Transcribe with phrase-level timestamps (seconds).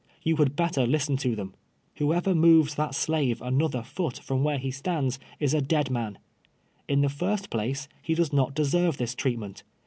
[0.23, 1.53] You had better listen to them.
[1.97, 6.17] Whoever moves that slave an other foot from Vvdiere he stands is a dead man.
[6.87, 9.61] In the first place, he does not deserve this treatment.